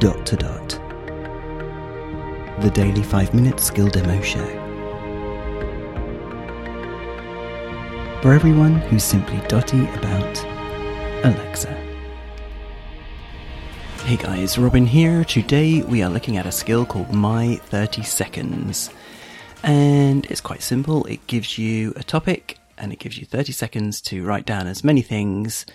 [0.00, 0.68] dot to dot.
[2.62, 4.46] The daily 5 minute skill demo show.
[8.22, 10.42] For everyone who's simply dotty about
[11.22, 11.68] Alexa.
[14.04, 15.22] Hey guys, Robin here.
[15.22, 18.88] Today we are looking at a skill called My 30 Seconds.
[19.62, 21.04] And it's quite simple.
[21.04, 24.82] It gives you a topic and it gives you 30 seconds to write down as
[24.82, 25.66] many things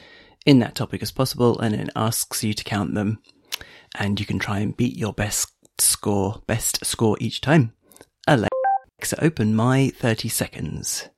[0.48, 3.20] in that topic as possible and it asks you to count them.
[3.98, 7.74] And you can try and beat your best score, best score each time.
[8.28, 11.10] Alexa, open My 30 Seconds.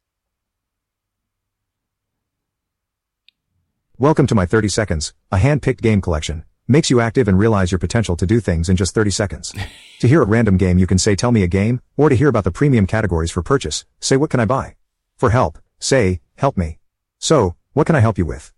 [3.99, 6.43] Welcome to my 30 seconds, a hand-picked game collection.
[6.67, 9.55] Makes you active and realize your potential to do things in just 30 seconds.
[9.99, 12.27] to hear a random game you can say tell me a game, or to hear
[12.27, 14.75] about the premium categories for purchase, say what can I buy?
[15.17, 16.77] For help, say, help me.
[17.17, 18.53] So, what can I help you with?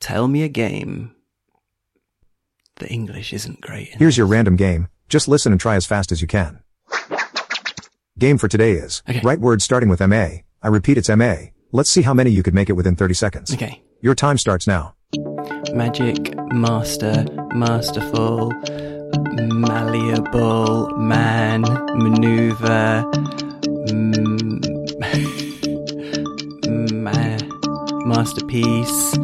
[0.00, 1.14] Tell me a game.
[2.76, 3.94] The English isn't great.
[3.94, 6.60] Here's your random game, just listen and try as fast as you can.
[8.18, 9.20] Game for today is, Okay.
[9.22, 10.28] write words starting with MA.
[10.62, 11.50] I repeat it's MA.
[11.72, 13.52] Let's see how many you could make it within 30 seconds.
[13.54, 13.82] Okay.
[14.00, 14.94] Your time starts now.
[15.72, 18.52] Magic, master, masterful,
[19.52, 23.04] malleable, man, maneuver,
[23.88, 24.60] mm,
[26.92, 29.16] ma- masterpiece,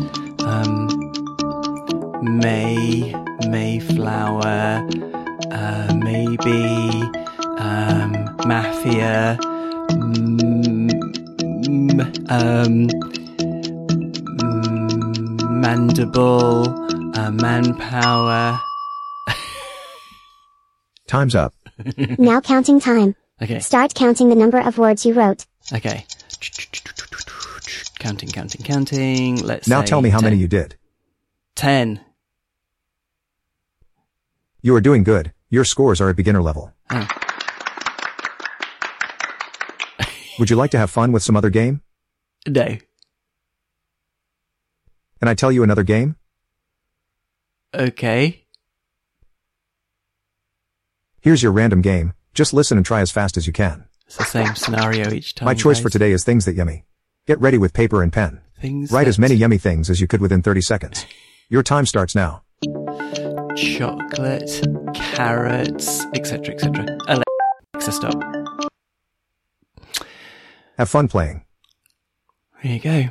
[2.22, 3.14] May,
[3.48, 4.86] Mayflower,
[5.50, 7.02] uh, maybe,
[7.58, 9.38] um, mafia,
[9.90, 12.88] mm, mm, um,
[14.38, 16.68] mm, mandible,
[17.18, 18.60] uh, manpower.
[21.06, 21.54] Time's up.
[22.18, 23.16] Now counting time.
[23.42, 25.46] Okay, Start counting the number of words you wrote.
[25.72, 26.04] okay.
[27.98, 29.36] Counting, counting, counting.
[29.42, 30.24] Let's Now say tell me how 10.
[30.30, 30.76] many you did.
[31.56, 32.00] Ten.
[34.62, 35.32] You are doing good.
[35.48, 36.72] Your scores are at beginner level.
[36.90, 37.08] Oh.
[40.38, 41.82] Would you like to have fun with some other game?
[42.46, 42.64] No.
[45.18, 46.16] Can I tell you another game?
[47.74, 48.46] Okay.
[51.20, 52.14] Here's your random game.
[52.32, 53.84] Just listen and try as fast as you can.
[54.06, 55.46] It's the same scenario each time.
[55.46, 56.84] My choice for today is things that yummy.
[57.26, 58.40] Get ready with paper and pen.
[58.58, 61.06] Things Write as many yummy things as you could within 30 seconds.
[61.48, 62.42] Your time starts now.
[63.56, 64.50] Chocolate,
[64.94, 66.86] carrots, etc., etc.
[67.08, 68.22] Alexa, stop.
[70.78, 71.44] Have fun playing.
[72.62, 73.08] There you go.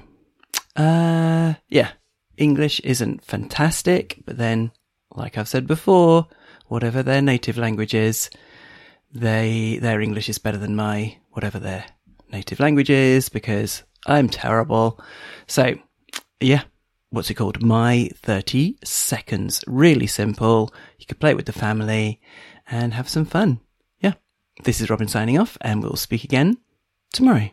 [0.75, 1.91] Uh, yeah.
[2.37, 4.71] English isn't fantastic, but then,
[5.13, 6.27] like I've said before,
[6.67, 8.29] whatever their native language is,
[9.13, 11.85] they, their English is better than my, whatever their
[12.31, 14.99] native language is, because I'm terrible.
[15.47, 15.75] So,
[16.39, 16.63] yeah.
[17.11, 17.63] What's it called?
[17.63, 19.63] My 30 seconds.
[19.65, 20.71] Really simple.
[20.99, 22.21] You could play it with the family
[22.69, 23.61] and have some fun.
[23.99, 24.13] Yeah.
[24.63, 26.57] This is Robin signing off and we'll speak again
[27.11, 27.49] tomorrow.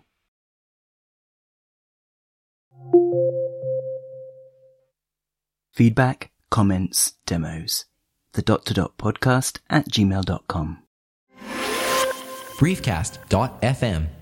[5.72, 7.86] Feedback, comments, demos.
[8.32, 10.82] The dot to dot podcast at gmail.com.
[12.58, 14.06] briefcast.fm